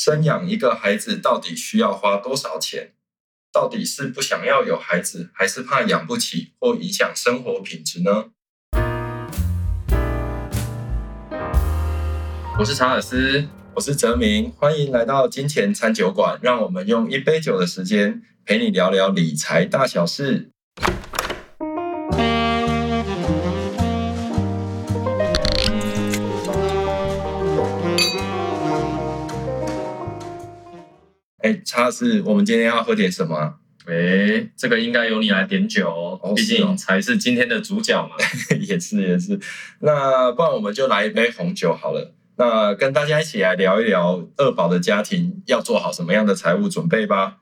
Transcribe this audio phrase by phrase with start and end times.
[0.00, 2.92] 生养一个孩子到底需要花多少钱？
[3.52, 8.26] 到底是不想要有孩子，还是怕养不起或影响生活品质呢？
[12.56, 20.50] 我是查尔斯，我是泽明，欢迎来到金钱餐酒馆，让我们用一杯酒的时间陪你聊聊理财大小事。
[31.48, 33.54] 哎，查尔斯，我们今天要喝点什么啊？
[33.86, 38.10] 哎，这个应该由你来点酒哦，毕竟才是今天的主角嘛。
[38.60, 39.40] 也是也是，
[39.80, 42.14] 那不然我们就来一杯红酒好了。
[42.36, 47.38] 那跟大家一起来聊一聊二宝的家庭要做好什么样的财务准备吧。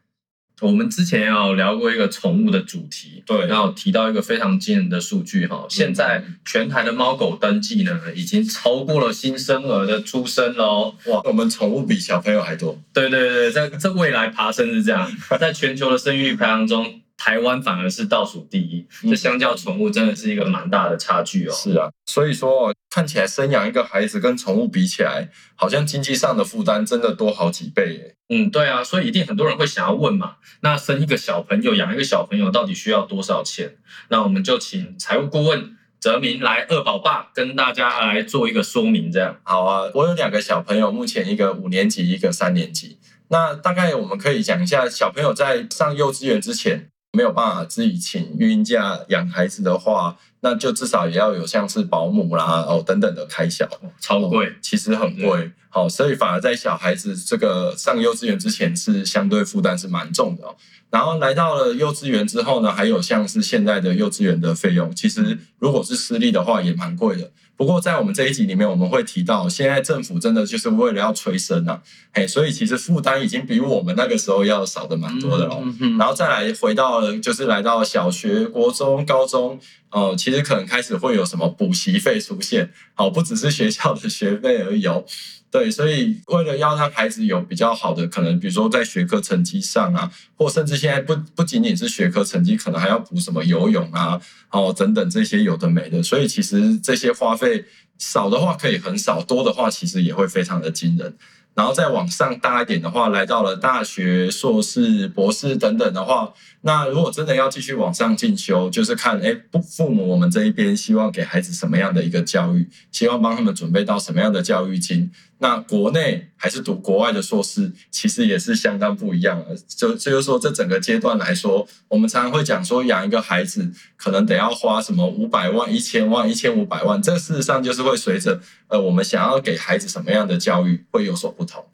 [0.63, 10.95] 我们之前有聊过一个宠物的主题，对然后提到一个非常惊人的数据哈，现在全台的猫狗登记呢，已经超过了新生儿的出生喽。
[11.07, 12.81] 哇，我们宠物比小朋友还多。
[12.95, 21.53] 对对对，在这未来爬升是这样， 在全球的生育率排行中，台湾反而是倒数第一，嗯这相较宠物真的是一个蛮大的差距哦。
[21.53, 28.15] 是啊，所以说看起来生养一个孩子跟宠物比起来，好像经济上的负担真的多好几倍耶。
[28.29, 33.75] 嗯，对啊，所以一定很多人会想要问嘛，那生一个小朋友，养一个小朋友到底需要多少钱？
[34.09, 39.37] 那我们就请财务顾问泽明来二宝爸跟大家来做一个说明，这样。
[39.43, 43.01] 好啊，我有两个小朋友，目前一个五年级，一个三年级。
[43.31, 53.67] 那大概我们可以讲一下，小朋友在上幼稚园之前没有办法自己请育婴假养孩子的话，那就至少也要有像是保姆啦哦等等的开销，
[53.99, 55.51] 超贵哦，其实很贵。
[55.71, 60.55] 好，所以反而在小孩子这个上幼稚园之前是相对负担是蛮重的哦。
[60.91, 67.31] 然后来到了幼稚园之后呢，还有像是现在的幼稚园的费用，其实如果是私立的话也蛮贵的。
[67.57, 71.81] 不过在我们这一集里面，我们会提到，现在政府真的就是为了要催生啊，
[72.13, 75.59] 嘿，所以其实负担已经比我们那个时候要少的蛮多的了。
[75.63, 79.59] 嗯嗯然后再来回到就是来到小学、国中、高中，
[79.91, 85.05] 哦、其实可能开始会有什么补习费出现，好、不只是学校的学费而已哦。
[85.49, 94.21] 对，所以为了要让孩子有比较好的可能，比如说在学科成绩上啊，或甚至现在不不仅仅是学科成绩，可能还要补什么游泳啊，
[94.51, 96.03] 哦等等这些有的没的。
[96.03, 97.65] 所以其实这些花费
[97.97, 101.17] 少的话可以很少，多的话其实也会非常的惊人。
[101.57, 115.11] 然后再往上大一点的话，来到了大学、硕士、博士等等的话，那如果真的要继续往上进修，就是看哎，父父母我们这一边希望给孩子什么样的一个教育，希望帮他们准备到什么样的教育金。
[115.39, 119.55] 那国内还是读国外的硕士，其实也是相当不一样的。
[119.67, 131.65] 就就是说，这整个阶段来说，我们常常会讲说，养一个孩子可能得要花什么五百万、一千万、一千五百万，这事实上就是会随着呃我们想要给孩子什么样的教育会有所不同。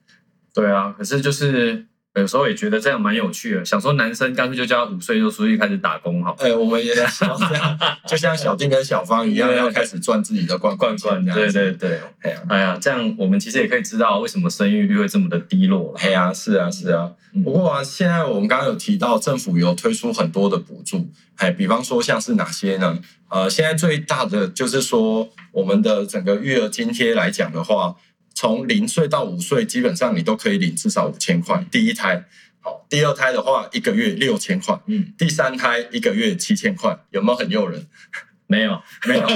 [0.54, 6.36] 对啊，可是就是有时候也觉得这样蛮有趣的，想说男生干脆就叫他五岁就出去开始打工好了。
[6.40, 11.52] 哎、我们也这样，就像小丁跟小芳一样，要开始赚自己的罐罐罐这样子。
[11.52, 16.00] 对对对，哎呀，哎呀，这样我们其实也可以知道为什么生育率会这么的低落了。
[16.00, 17.10] 哎呀，是啊，是啊。
[17.34, 22.98] 嗯不过啊，现在我们刚刚有提到，政府有推出很多的补助，哎，比方说像是哪些呢？
[23.30, 27.94] 呃，现在最大的就是说，我们的整个育儿津贴来讲的话，
[28.42, 31.64] 从零岁到五岁，基本上你都可以领至少五千块。
[31.70, 32.24] 第一胎，
[32.60, 37.86] 好，第二胎的话，一个月六千块，嗯，第三胎一个月七千块，有没有很诱人？
[38.52, 39.26] 没有，没有。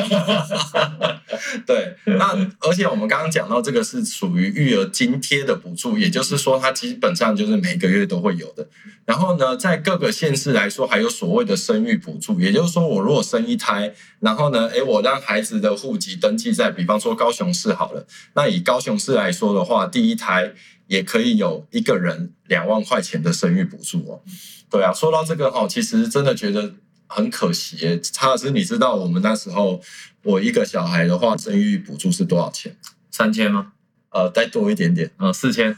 [1.66, 8.69] 对，那而且我们刚刚讲到这个是属于育儿津贴的补助，也就是说它基本上就是每个月都会有的。
[9.06, 20.53] 然后呢，在各个县市来说，还有所谓的生育补助，也就是说我如果生一胎，然后呢，诶，我让孩子的户籍登记在比方说高雄市好了，那以高雄市来说的话，第一胎
[20.88, 24.21] 也可以有一个人两万块钱的生育补助哦。
[24.69, 26.75] 对啊，说到这个哈，其实真的觉得
[27.06, 27.76] 很可惜。
[27.78, 28.00] 耶。
[28.00, 29.80] 查老师，你知道我们那时候
[30.22, 32.76] 我一个小孩的话，生育补助是多少钱？
[33.10, 33.72] 三千吗？
[34.10, 35.76] 呃，再多一点点，呃，四 千，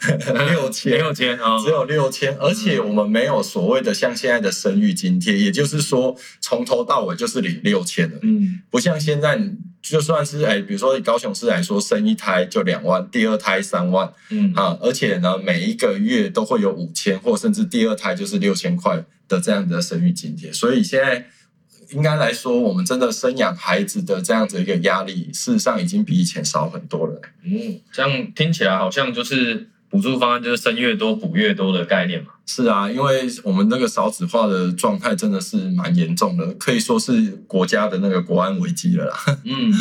[0.50, 9.40] 六千，六千啊，只有六千，而且我们没有所谓的像现在的生育津贴，也就是说从头到尾就是领六千的，嗯，不像现在
[9.82, 14.52] 就算是哎，比如说以高雄市来说，生一胎就两万，第二胎三万嗯。
[14.54, 21.28] 啊，而且呢每一个月都会有五千，或甚至第二胎就是六千块的这样的生育津贴，所以现在。
[21.92, 27.19] 应该来说，我们真的生养孩子的这样子一个压力，事实上已经比以前少很多了。
[27.42, 32.32] 嗯，这样听起来好像就是补助方案就是生越多补越多的概念嘛。
[32.44, 39.16] 是啊，因为我们那个少子化的状态真的是蛮严重的，可以说是国家的那个国安危机了啦。
[39.44, 39.72] 嗯，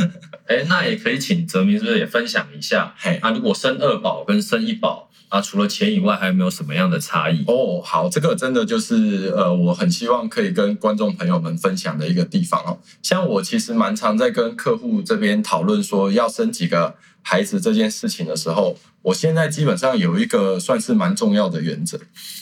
[0.46, 2.96] 哎，那也可以请泽明是不是也分享一下？
[2.98, 7.44] 嘿，啊，如果生二宝跟生一宝，啊，除了钱以外，还有没有什么样的差异？
[7.48, 12.80] 哦，好，这个真的就是呃，我很希望可以跟观众朋友们分享的一个地方哦。
[13.02, 16.96] 像我其实蛮常在跟客户这边讨论说要升几个
[17.30, 22.00] 孩子这件事情的时候，我现在基本上有一个算是蛮重要的原则，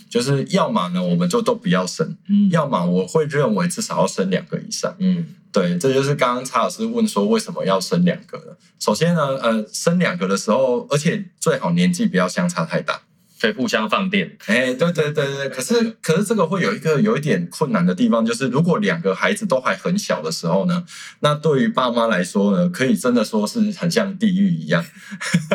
[0.08, 4.96] 就是要么呢我们就都不要生，嗯要么我会认为至少要生两个以上。
[5.00, 8.56] 嗯对，这就是刚刚查老师问说为什么要生两个的。
[8.78, 13.02] 首先呢，呃，生两个的时候，而且最好年纪不要相差太大。
[13.40, 14.38] 可以互相放电。
[14.46, 20.84] 哎，对对对对，可是可是这个会有一个有一点困难的地方，就是如果两个孩子都还很小的时候呢，
[21.20, 24.86] 那对于爸妈来说呢，可以真的说是很像地狱一样。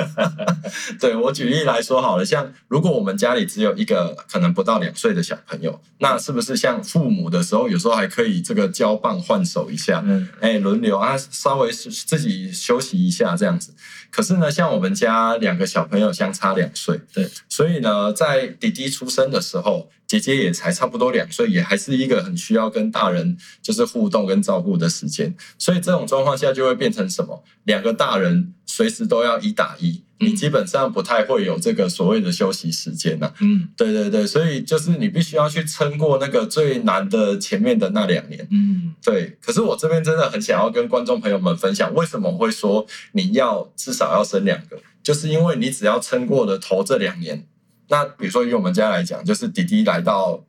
[1.00, 10.02] 对我举例来说好了，像如果我们家里只有一个可能不到两岁的小朋友，那是不是像父母的时候，有时候还可以这个交棒换手一下？
[10.04, 13.72] 嗯哎，轮流啊，稍微自己休息一下这样子。
[14.10, 25.34] 可是呢，像我们家两个小朋友相差两岁，对，所以呢，在弟弟出生的时候，姐姐也才差不多两岁，也还是一个很需要跟大人就是互动跟照顾的时间。
[25.56, 27.44] 所以这种状况下就会变成什么？
[27.64, 38.46] 两个大人随时都要一打一，你嗯基本上不太会有这个所谓的休息时间呐、嗯对对对，所以就是你必须要去撑过那个最难的前面的那两年。
[38.50, 47.46] 嗯对，可是我这边真的很想要跟观众朋友们分享，为什么会说你要至少要生两个，就是因为你只要撑过了头这两年，
[47.90, 50.42] 那比如说以我们家来讲，就是弟弟来到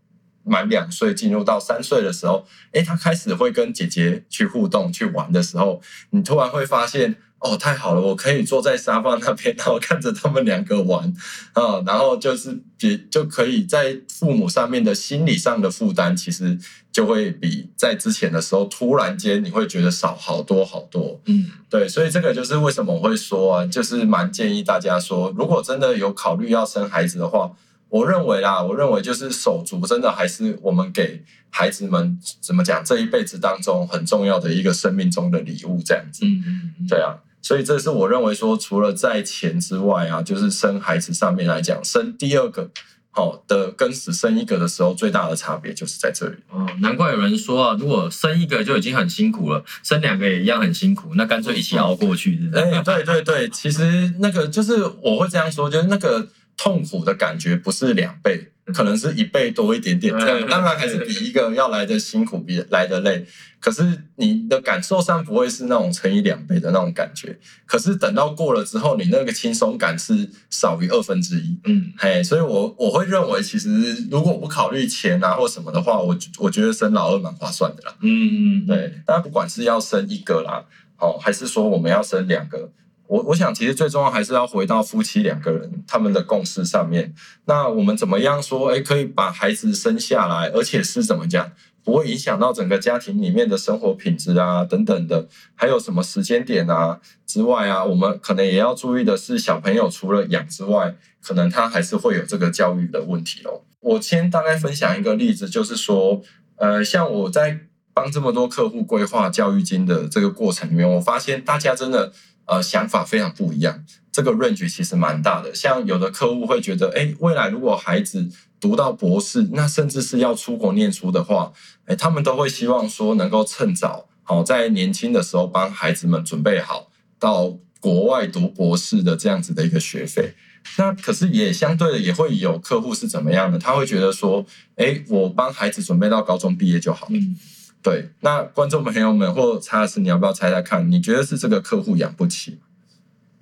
[0.45, 7.17] 满两岁，进入到三岁的时候，诶，他开始会跟姐姐去互动、去玩的时候，你突然会发现。
[7.43, 8.01] 哦，太好了！
[8.01, 11.11] 我可以坐在沙发那边，然后看着他们两个玩，
[11.53, 16.57] 啊、然后就是也就可以在父母上面的心理上的负担，其实
[16.91, 21.19] 就会比在之前的时候，突然间你会觉得少好多好多。
[21.25, 27.51] 嗯对，所以这个就是为什么我会说啊，就是蛮建议大家说，如果真的有考虑要生孩子的话，
[27.89, 36.25] 我认为啦，我认为就是手足真的还是我们给孩子们怎么讲这一辈子当中很重要的一个生命中的礼物，这样子。
[36.25, 42.69] 嗯嗯对啊，所以这是我认为说，除了在钱之外啊，就是生孩子上面来讲，生第二个
[43.13, 46.35] 好、的跟只生一个的时候，最大的差别就是在这里。
[46.49, 52.39] 哦，难怪有人说啊，如果生一个就已经很辛苦了，生两个也一样很辛苦，那干脆一起熬过去？
[52.53, 56.25] 哎、对对对，其实那个就是我会这样说，就是那个
[56.61, 60.13] 痛苦的感觉不是两倍，可能是一倍多一点点。
[60.19, 63.25] 这样嗯当然还是比一个要来的辛苦，比来的累。
[63.59, 63.83] 可是
[64.17, 67.35] 你的感受上不会是那种乘以两倍的那种感觉。
[67.65, 71.57] 可是等到过了之后，你那个轻松感是少于二分之一。
[71.63, 77.95] 嗯嘿，所以我我会认为，其实如果不考虑钱啊或什么的话，我我觉得生老二蛮划算的啦。
[78.01, 80.63] 嗯，对，大家不管是要生一个啦，
[80.99, 82.69] 哦，还是说我们要生两个，
[83.11, 87.13] 我我想其实最重要还是要回到夫妻两个人他们的共识上面。
[87.43, 91.51] 那我们怎么样说，哎，可以把孩子生下来，而且是怎么讲？
[91.83, 103.59] 不会影响到整个家庭里面的生活品质啊，等等的，还有什么时间点啊之外啊，我们可能也要注意的是，小朋友除了养之外，可能他还是会有这个教育的问题哦。
[103.81, 106.21] 我先大概分享一个例子，就是说，
[106.55, 107.59] 呃，像我在
[107.93, 112.13] 帮这么多客户规划教育金的这个过程里面，我发现大家真的
[112.51, 113.81] 呃想法非常不一样，
[114.11, 115.55] 这个 range 其实蛮大的。
[115.55, 121.53] 像有的客户会觉得，哎，未来如果孩子读到博士，那甚至是要出国念书的话，
[121.85, 130.33] 哎，他们都会希望说能够趁早，好在年轻的时候帮孩子们准备好到国外读博士的这样子的一个学费。
[130.77, 133.57] 那可是也相对的也会有客户是怎么样的？
[133.57, 134.45] 他会觉得说，
[134.75, 137.13] 哎，我帮孩子准备到高中毕业就好了。
[137.13, 137.37] 嗯
[137.83, 140.89] 对，那观众朋友们或查尔斯，你要不要猜猜看？
[140.91, 142.59] 你觉得是这个客户养不起？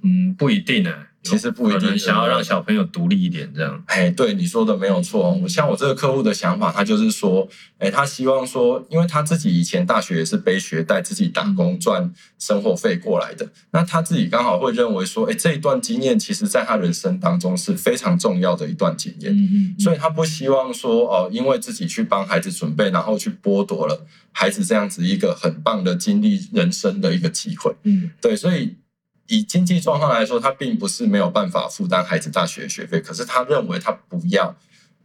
[0.01, 3.83] 嗯，不一定呢，其实不一定想要让小朋友独立一点，这样。
[3.87, 5.47] 哎，对你说的没有错我。
[5.47, 7.47] 像我这个客户的想法，他就是说，
[7.77, 19.33] 哎，他希望说，因为他自己以前大学也是背学贷，自己打工赚生活费过来的，那他自己刚好会认为说，哎，这一段经验其实在他人生当中是非常重要的一段经验。
[19.33, 27.75] 嗯嗯所以他不希望说哦，因为自己去帮孩子准备，然后去剥夺了孩子这样子一个很棒的经历人生的一个机会。
[27.83, 28.77] 嗯对，所以
[29.29, 34.55] 以经济状况来说，他并不是没有办法负担孩子大学的学费，可是他认为他不要。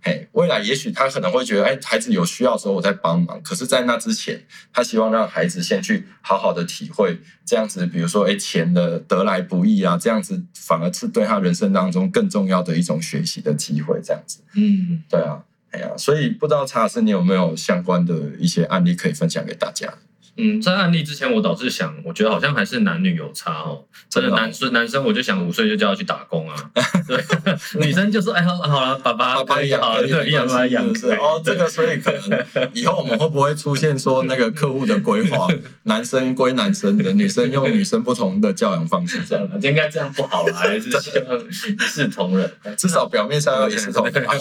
[0.07, 3.41] 嘿，未来也许他可能会觉得，哎，孩子有需要的时候我再帮忙。
[3.43, 13.99] 可是，在那之前，他希望让孩子先去好好的体会这样子，比如说，哎，钱的得来不易啊，这样子反而是对他人生当中更重要的一种学习的机会。
[14.05, 19.95] 这样子，嗯，对啊，哎呀，所以不知道查老师你有没有相关的一些案例可以分享给大家？
[20.37, 23.85] 嗯，在案例之前，我倒是想，我觉得好像还是男女有差哦。
[24.11, 26.57] 真的男生男生，我就想五岁就叫他去打工啊。
[27.07, 27.23] 对，
[27.81, 31.11] 女生就说哎好好了，爸爸爸爸养对，养爸养是？
[31.13, 35.47] 哦，这个所以可能以后我们会不会出现说那个客户的规划，
[35.85, 42.51] 男生归男生的，女生用女生不同的教养方式这样， 应该这样不好啦，还是希望一视同仁。
[42.77, 44.13] 至少表面上要一视同仁。
[44.13, 44.33] 表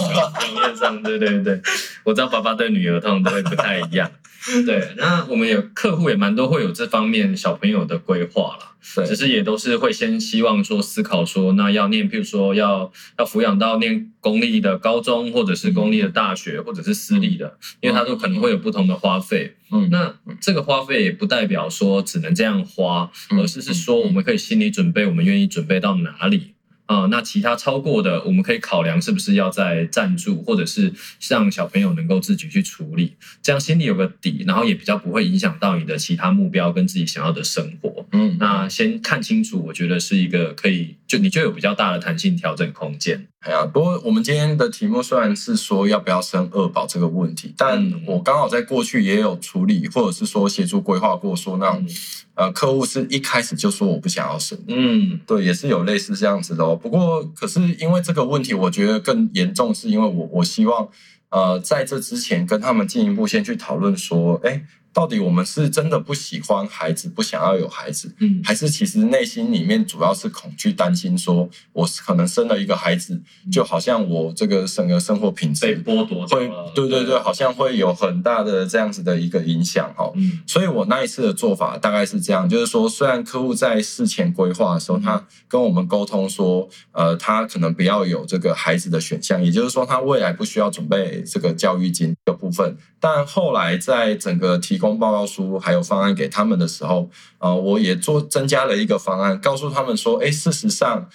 [0.55, 1.62] 面上，对对对，
[2.03, 4.09] 我知道爸爸对女儿通常都会不太一样。
[4.65, 19.55] 对，那我们有客户也蛮多会有这方面小朋友的规划啦，只对，是也都是会先希望说思考说，那要念，譬如说要要抚养到念公立的高中，或者是公立的大学，或者是私立的，因为他都可能会有不同的花费。
[19.71, 26.53] 嗯，那这个花费也不代表说只能这样花，嗯而是是说我们可以心理准备，我们愿意准备到哪里。
[26.85, 30.93] 啊、那其他超过的，我们可以考量是不是要再赞助，或者是
[31.29, 38.05] 让小朋友能够自己去处理，这样心里有个底，然后也比较不会影响到你的其他目标跟自己想要的生活。
[38.11, 43.27] 嗯，那先看清楚，我觉得是一个可以，就你就有比较大的弹性调整空间。
[43.41, 51.86] 哎呀，不过我们今天的题目虽然是说要不要生二宝这个问题，但嗯我刚好在过去也有处理，或者是说协助规划过，说那种、
[52.34, 56.75] 呃客户是一开始就说我不想要生，嗯对，也是有类似这样子的哦。
[56.75, 60.89] 不过，可是因为这个问题，我觉得更严重，是因为我我希望，
[61.29, 68.41] 呃，在这之前跟他们进一步先去讨论说，哎，到底我们是真的不喜欢孩子，不想要有孩子，嗯。
[68.43, 73.19] 还是其实内心里面主要是恐惧、担心，说我可能生了一个孩子，
[73.51, 80.12] 就好像我这个整个生活品质被剥夺会，，对对对，好像会有很大的这样子的一个影响哈。
[80.15, 80.39] 嗯。
[80.45, 92.77] 所以我那一次的做法大概是这样，就是说，虽然客户在事前规划的时候，他跟我们沟通说，呃，他可能不要有这个孩子的选项，也就是说，他未来不需要准备这个教育金的部分。
[92.99, 101.09] 但后来在整个提供报告书还有方案给他们的时候，呃，我也做增加了一个方案，告诉他们说，哎，事实上，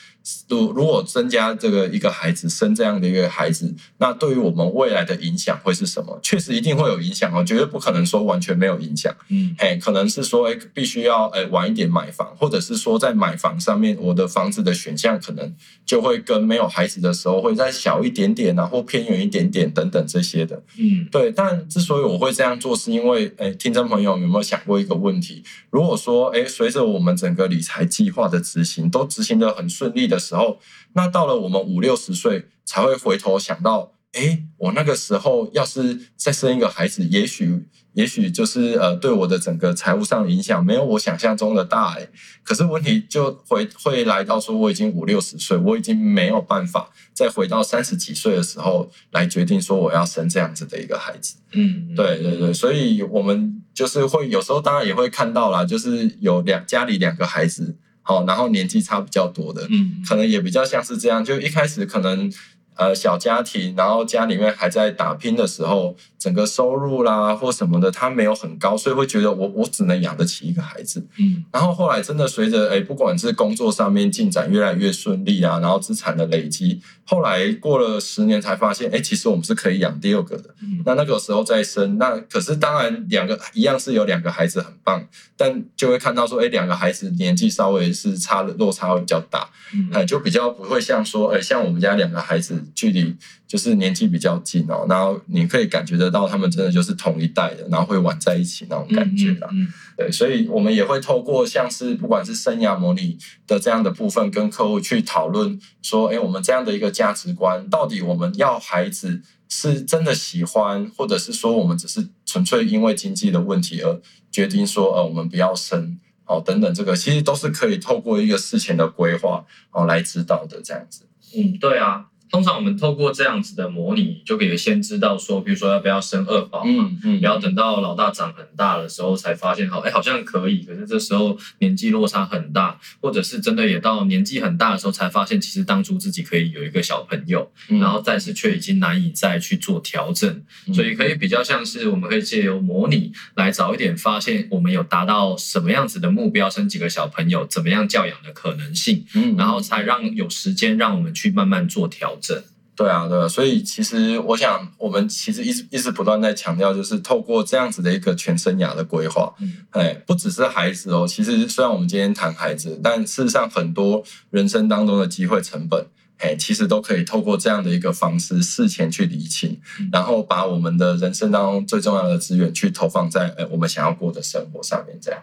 [0.49, 6.21] 如如果增加这个一个孩子生这样的一个孩子，那对于我们未来的影响会是什么？
[6.23, 9.11] 确实一定会有影响哦，绝对不可能说完全没有影响。
[9.31, 20.63] 嗯哎，可能是说，哎，必须要哎晚一点买房，或者是说在买房上面，我的房子的选项可能就会跟没有孩子的时候会再小一点点啊，或偏远一点点等等这些的。
[20.77, 25.43] 嗯对，但之所以我会这样做，是因为，哎，听众朋友有没有想过一个问题？
[25.71, 30.59] 如果说，哎，随着我们整个理财计划的执行都执行的很顺利的时候，
[30.93, 37.69] 那到了我们五六十岁才会回头想到，哎，我那个时候要是再生一个孩子，也许。
[37.95, 42.09] 也许就是呃，对我的整个财务上的影响没有我想象中的大哎，
[42.45, 51.39] 可是问题就回会来到说，我已经五六十岁，我已经没有办法再回到三十几岁的时候来决定说我要生这样子的一个孩子。
[51.53, 62.33] 嗯，对对对，所以我们就是会有时候当然也会看到啦，就是有两家里两个孩子，好，然后年纪差比较多的，嗯可能也比较像是这样，就一开始可能。
[62.79, 71.07] 呃，小家庭，然后家里面还在打拼的时候，整个收入啦或什么的，他没有很高，所以会觉得我我只能养得起一个孩子。
[71.19, 80.55] 嗯然后后来真的随着哎，不管是工作上面进展越来越顺利啊，然后资产的累积，后来过了十年才发现，哎，其实我们是可以养第二个的。
[80.63, 85.05] 嗯那那个时候再生，那可是当然两个一样是有两个孩子很棒，
[85.37, 93.15] 但就会看到说，哎，两个孩子年纪稍微是差的落差会比较大，嗯哎，就比较不会像说，哎，像我们家两个孩子距离
[93.47, 99.49] 就是年纪比较近哦，然后你可以感觉得到他们真的就是同一代的，然后会玩在一起那种感觉啦。
[99.53, 114.01] 嗯对，所以我们也会透过像是不管是生涯模拟的这样的部分，跟客户去讨论说，哎，我们这样的一个价值观，到底我们要孩子是真的喜欢，或者是说我们只是纯粹因为经济的问题而
[114.31, 115.99] 决定说，呃，我们不要生。
[116.27, 121.07] 哦，等等，这个其实都是可以透过一个事前的规划哦来指导的，这样子。
[121.35, 122.05] 嗯，对啊。
[122.31, 137.79] 通常我们透过这样子的模拟，就可以先知道说，比如说要不要生二宝嘛，嗯嗯不要等到老大长很大的时候才发现，好，哎，好像可以，可是这时候年纪落差很大，或者是真的也到年纪很大的时候才发现，其实当初自己可以有一个小朋友，嗯。
[137.81, 140.43] 然后但是却已经难以再去做调整，
[140.75, 149.37] 所以可以比较像是我们可以借由模拟来早一点发现我们有达到什么样子的目标，生几个小朋友，怎么样教养的可能性，嗯。
[149.37, 152.43] 然后才让有时间让我们去慢慢做调整。
[152.77, 165.85] 对啊，对啊，所以其实我想，我们其实一直一直不断在强调，就是透过这样子的一个全生涯的规划，嗯哎，不只是孩子哦，其实虽然我们今天谈孩子，但事实上很多人生当中的机会成本，
[166.19, 169.61] 哎，其实都可以透过这样的一个方式事前去理清，
[169.91, 175.21] 然后把我们的人生当中最重要的资源去投放在哎我们想要过的生活上面，这样。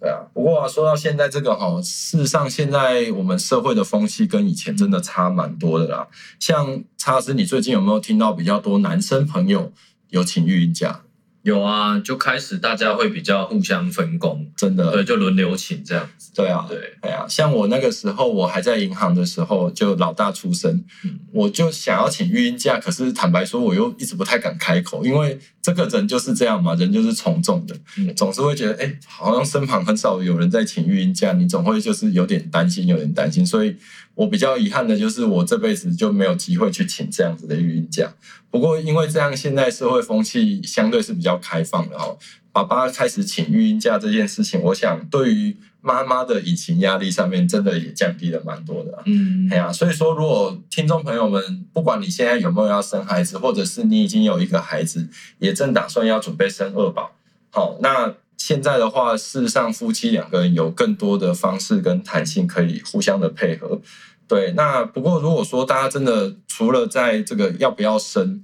[0.00, 6.06] 对啊，不过啊，说到现在这个哈，事实上现在我们社会的风气跟以前真的差蛮多的啦。
[6.38, 9.72] 像查斯，你最近有没有听到比较多男生朋友
[10.10, 11.00] 有请育婴假？
[11.42, 16.30] 有啊，就开始大家会比较互相分工，真的，对，就轮流请这样子。
[16.34, 20.84] 对啊，对，哎呀，像我那个时候，我还在银行的时候，就老大出生，
[21.32, 25.38] 我就想要请育婴假，可是坦白说，我又一直不太敢开口，因为
[25.68, 27.76] 这个人就是这样嘛，人就是从众的，
[28.14, 33.76] 总是会觉得，哎，好像身旁很少有人在请育婴假，你总会就是有点担心，有点担心，所以。
[34.14, 38.12] 我比较遗憾的就是，我这辈子就没有机会去请这样子的育婴假。
[38.50, 42.18] 不过，因为这样，现在社会风气相对是比较开放的哦。
[42.50, 45.56] 爸爸开始请育婴假这件事情，我想对于
[45.88, 48.90] 妈妈的隐形压力上面，真的也降低了蛮多的。
[49.06, 57.12] 嗯，哎呀，所以说，如果听众朋友们，不管你现在有没有要生孩子，或者是你已经有一个孩子，也正打算要准备生二宝，
[57.50, 58.14] 好，那。
[58.48, 63.80] 现在的话，事实上夫妻两个人有更多的方式跟弹性，可以互相的配合。
[64.28, 68.40] 对，那不过如果说大家真的除了在这个要不要生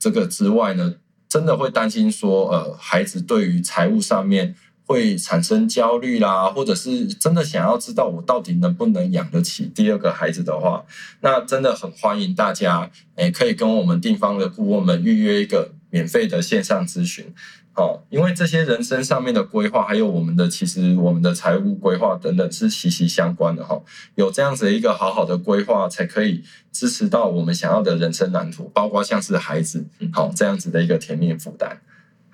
[0.00, 0.96] 这个之外呢，
[1.28, 4.56] 真的会担心说，呃，孩子对于财务上面
[4.86, 10.84] 会产生焦虑啦，或者是真的想要知道我到底能不能养得起第二个孩子的话，
[11.20, 17.34] 那真的很欢迎大家，诶，可以跟我们地方的顾问们预约一个免费的线上咨询。
[17.74, 23.78] 哦，因为这些人生上面的规划，还有我们的其实我们的财务规划等等是息息相关的哈。
[24.14, 31.78] 有这样子一个好好的规划，才可以支持到我们想要的人生蓝图，包括像是孩子好这样子的一个甜蜜负担。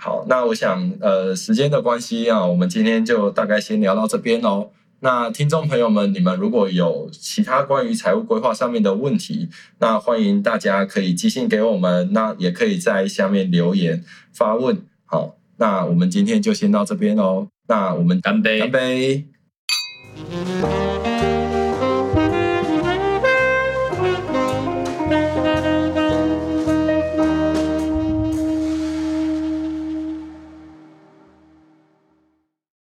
[0.05, 4.69] 好，那我想呃时间的关系啊，我们今天就大概先聊到这边哦。
[4.99, 14.77] 那听众朋友们，你们如果有其他关于财务规划上面的问题，那欢迎大家可以寄信给我们，那也可以在下面留言发问。
[15.05, 17.47] 好，那我们今天就先到这边哦。
[17.69, 18.59] 那我们干杯！
[18.59, 19.29] 干杯！